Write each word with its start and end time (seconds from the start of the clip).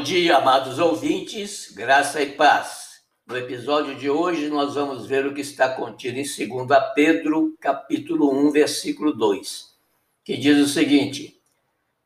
dia, 0.00 0.36
amados 0.36 0.78
ouvintes, 0.78 1.72
graça 1.74 2.22
e 2.22 2.34
paz. 2.34 3.02
No 3.26 3.36
episódio 3.36 3.96
de 3.96 4.08
hoje, 4.08 4.48
nós 4.48 4.76
vamos 4.76 5.06
ver 5.06 5.26
o 5.26 5.34
que 5.34 5.40
está 5.40 5.70
contido 5.70 6.18
em 6.18 6.22
2 6.22 6.68
Pedro, 6.94 7.56
capítulo 7.60 8.32
1, 8.46 8.52
versículo 8.52 9.12
2, 9.12 9.74
que 10.22 10.36
diz 10.36 10.56
o 10.64 10.68
seguinte: 10.68 11.42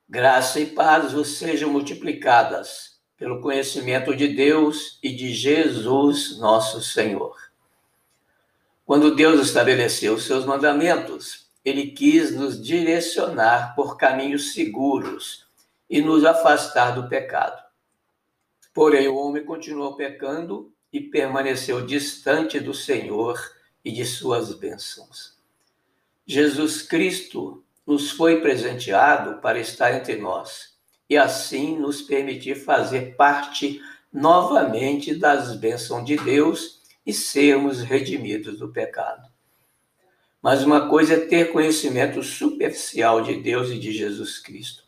Graça 0.09 0.59
e 0.59 0.65
paz 0.65 1.13
vos 1.13 1.37
sejam 1.37 1.69
multiplicadas 1.69 2.99
pelo 3.15 3.43
conhecimento 3.43 4.17
de 4.17 4.29
Deus 4.29 4.99
e 5.03 5.15
de 5.15 5.35
Jesus, 5.35 6.39
nosso 6.39 6.81
Senhor. 6.81 7.37
Quando 8.87 9.15
Deus 9.15 9.39
estabeleceu 9.39 10.15
os 10.15 10.25
seus 10.25 10.47
mandamentos, 10.47 11.51
ele 11.63 11.89
quis 11.89 12.35
nos 12.35 12.59
direcionar 12.59 13.75
por 13.75 13.99
caminhos 13.99 14.55
seguros 14.55 15.45
e 15.91 16.01
nos 16.01 16.25
afastar 16.25 16.93
do 16.93 17.07
pecado. 17.07 17.66
Porém, 18.77 19.09
o 19.09 19.17
homem 19.17 19.43
continuou 19.43 19.97
pecando 19.97 20.71
e 20.93 21.01
permaneceu 21.01 21.87
distante 21.87 22.61
do 22.61 22.75
Senhor 22.75 23.41
e 23.83 23.91
de 23.91 24.05
suas 24.05 24.53
bênçãos. 24.53 25.35
Jesus 26.27 26.83
Cristo 26.83 27.65
nos 27.87 28.11
foi 28.11 28.43
presenteado 28.43 29.41
para 29.41 29.59
estar 29.59 29.95
entre 29.95 30.17
nós 30.17 30.77
e 31.09 31.17
assim 31.17 31.79
nos 31.79 32.03
permitir 32.03 32.55
fazer 32.55 33.17
parte 33.17 33.81
novamente 34.13 35.15
das 35.15 35.57
bênçãos 35.57 36.05
de 36.05 36.19
Deus 36.19 36.83
e 37.07 37.15
sermos 37.15 37.81
redimidos 37.81 38.59
do 38.59 38.71
pecado. 38.71 39.27
Mas 40.43 40.63
uma 40.63 40.87
coisa 40.87 41.15
é 41.15 41.21
ter 41.21 41.51
conhecimento 41.51 42.23
superficial 42.23 43.23
de 43.23 43.41
Deus 43.41 43.71
e 43.71 43.79
de 43.79 43.91
Jesus 43.91 44.39
Cristo. 44.39 44.85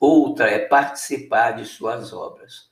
Outra 0.00 0.50
é 0.50 0.58
participar 0.58 1.52
de 1.52 1.64
suas 1.64 2.12
obras. 2.12 2.71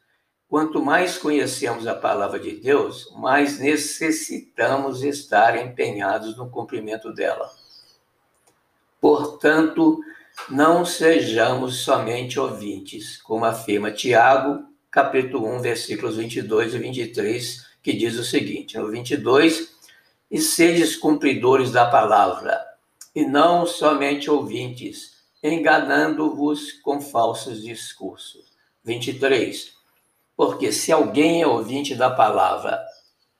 Quanto 0.50 0.84
mais 0.84 1.16
conhecemos 1.16 1.86
a 1.86 1.94
palavra 1.94 2.40
de 2.40 2.50
Deus, 2.56 3.08
mais 3.14 3.60
necessitamos 3.60 5.04
estar 5.04 5.56
empenhados 5.56 6.36
no 6.36 6.50
cumprimento 6.50 7.14
dela. 7.14 7.48
Portanto, 9.00 10.00
não 10.48 10.84
sejamos 10.84 11.76
somente 11.76 12.40
ouvintes, 12.40 13.16
como 13.22 13.44
afirma 13.44 13.92
Tiago, 13.92 14.64
capítulo 14.90 15.46
1, 15.54 15.60
versículos 15.60 16.16
22 16.16 16.74
e 16.74 16.78
23, 16.80 17.66
que 17.80 17.92
diz 17.92 18.18
o 18.18 18.24
seguinte: 18.24 18.76
no 18.76 18.90
22, 18.90 19.72
e 20.28 20.40
sedes 20.40 20.96
cumpridores 20.96 21.70
da 21.70 21.88
palavra, 21.88 22.60
e 23.14 23.24
não 23.24 23.64
somente 23.64 24.28
ouvintes, 24.28 25.12
enganando-vos 25.44 26.72
com 26.72 27.00
falsos 27.00 27.62
discursos. 27.62 28.50
23 28.82 29.78
porque 30.40 30.72
se 30.72 30.90
alguém 30.90 31.42
é 31.42 31.46
ouvinte 31.46 31.94
da 31.94 32.08
palavra 32.08 32.82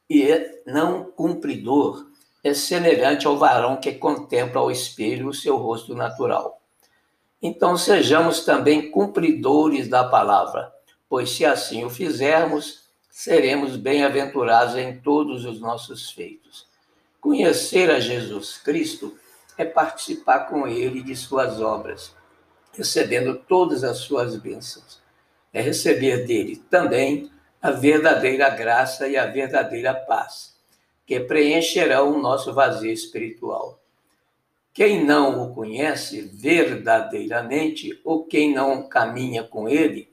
e 0.07 0.23
é 0.31 0.63
não 0.67 1.03
cumpridor, 1.03 2.05
é 2.45 2.53
semelhante 2.53 3.27
ao 3.27 3.39
varão 3.39 3.79
que 3.79 3.93
contempla 3.93 4.61
ao 4.61 4.71
espelho 4.71 5.29
o 5.29 5.33
seu 5.33 5.57
rosto 5.57 5.95
natural. 5.95 6.61
Então 7.41 7.75
sejamos 7.75 8.45
também 8.45 8.91
cumpridores 8.91 9.89
da 9.89 10.05
palavra, 10.05 10.71
pois 11.09 11.31
se 11.31 11.43
assim 11.43 11.87
o 11.87 11.89
fizermos, 11.89 12.83
seremos 13.09 13.77
bem-aventurados 13.77 14.77
em 14.77 15.01
todos 15.01 15.47
os 15.47 15.59
nossos 15.59 16.11
feitos. 16.11 16.67
Conhecer 17.19 17.91
a 17.91 17.99
Jesus 17.99 18.59
Cristo 18.59 19.17
é 19.57 19.65
participar 19.65 20.41
com 20.41 20.69
ele 20.69 21.03
de 21.03 21.17
suas 21.17 21.63
obras, 21.63 22.15
recebendo 22.75 23.37
todas 23.49 23.85
as 23.85 23.97
suas 24.01 24.37
bênçãos 24.37 25.00
é 25.53 25.61
receber 25.61 26.27
dele 26.27 26.57
também 26.71 27.31
a 27.61 27.71
verdadeira 27.71 28.49
graça 28.49 29.09
e 29.09 29.17
a 29.17 29.27
verdadeira 29.27 29.95
paz, 29.95 30.57
que 31.05 31.21
preencherão 31.21 32.13
o 32.13 32.23
nosso 32.23 32.55
vazio 32.55 32.93
espiritual. 32.93 33.79
Quem 34.73 35.05
não 35.05 35.43
o 35.43 35.55
conhece 35.55 36.23
verdadeiramente, 36.23 38.01
ou 38.05 38.25
quem 38.25 38.55
não 38.55 38.89
caminha 38.89 39.43
com 39.43 39.69
ele, 39.69 40.09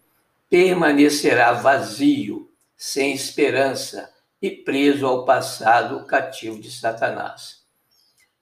permanecerá 0.50 1.54
vazio, 1.54 2.50
sem 2.76 3.14
esperança 3.14 4.12
e 4.42 4.50
preso 4.50 5.06
ao 5.06 5.26
passado 5.26 6.06
cativo 6.06 6.60
de 6.60 6.72
Satanás. 6.72 7.64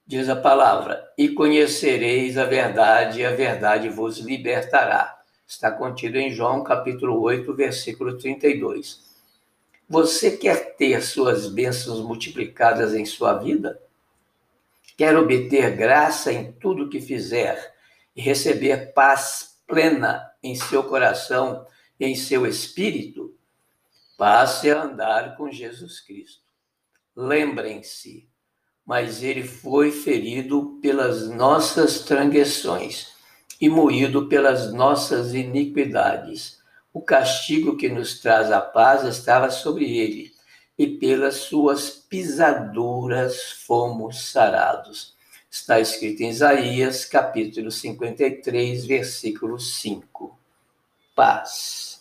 Diz 0.08 0.30
a 0.30 0.36
palavra: 0.36 1.06
E 1.18 1.30
conhecereis 1.30 2.38
a 2.38 2.46
verdade, 2.46 3.22
e 3.22 3.26
a 3.26 3.32
verdade 3.32 3.90
vos 3.90 4.20
libertará 4.20 5.16
Está 5.48 5.72
contido 5.72 6.18
em 6.18 6.32
João 6.32 6.64
capítulo 6.64 7.22
8, 7.22 7.54
versículo 7.54 8.18
32. 8.18 9.06
Você 9.88 10.36
quer 10.36 10.76
ter 10.76 11.04
suas 11.04 11.48
bênçãos 11.48 12.02
multiplicadas 12.02 12.96
em 12.96 13.06
sua 13.06 13.36
vida? 13.36 13.80
Quer 14.98 15.16
obter 15.16 15.76
graça 15.76 16.34
em 16.34 16.52
tudo 16.54 16.90
que 16.90 17.00
fizer 17.00 17.76
e 18.16 18.22
receber 18.22 18.92
paz 18.94 19.60
plena 19.68 20.32
em 20.42 20.56
seu 20.56 20.84
coração 20.84 21.68
e 22.00 22.08
em 22.08 22.16
seu 22.16 22.48
espírito? 22.48 23.38
Passe 24.18 24.72
a 24.72 24.82
andar 24.82 25.38
com 25.38 25.52
Jesus 25.52 26.00
Cristo. 26.00 26.42
Lembrem-se, 27.16 28.28
mas 28.84 29.22
ele 29.22 29.44
foi 29.44 29.92
ferido 29.92 30.80
pelas 30.82 31.30
nossas 31.30 32.00
transgressões 32.00 33.15
e 33.60 33.70
moído 33.70 34.28
pelas 34.28 34.74
nossas 34.74 35.34
iniquidades. 35.34 36.60
O 36.94 37.02
castigo 37.02 37.76
que 37.76 37.90
nos 37.90 38.20
traz 38.20 38.52
a 38.52 38.62
paz 38.62 39.04
estava 39.04 39.50
sobre 39.50 39.98
ele, 39.98 40.34
e 40.78 40.88
pelas 40.88 41.36
suas 41.36 41.90
pisaduras 41.90 43.52
fomos 43.66 44.30
sarados. 44.32 45.16
Está 45.50 45.80
escrito 45.80 46.22
em 46.22 46.30
Isaías, 46.30 47.06
capítulo 47.06 47.72
53, 47.72 48.86
versículo 48.86 49.58
5. 49.58 50.38
Paz. 51.16 51.95